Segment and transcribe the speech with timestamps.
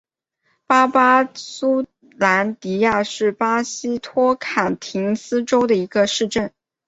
[0.65, 1.85] 巴巴苏
[2.17, 6.51] 兰迪亚是巴西托坎廷斯州的一个市镇。